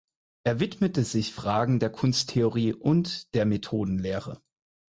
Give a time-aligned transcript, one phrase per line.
[0.43, 4.41] Er widmete sich Fragen der Kunsttheorie und der Methodenlehre.